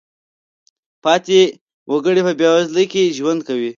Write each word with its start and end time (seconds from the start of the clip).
پاتې 1.03 1.39
وګړي 1.91 2.21
په 2.27 2.33
بېوزلۍ 2.39 2.85
کې 2.91 3.13
ژوند 3.17 3.39
کوي. 3.47 3.69